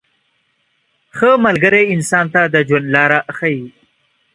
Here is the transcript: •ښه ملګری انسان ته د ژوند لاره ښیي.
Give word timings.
•ښه 1.17 1.29
ملګری 1.45 1.83
انسان 1.95 2.25
ته 2.33 2.41
د 2.53 2.55
ژوند 2.67 2.87
لاره 2.95 3.19
ښیي. 3.37 3.63